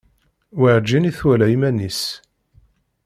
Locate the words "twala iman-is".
1.17-2.01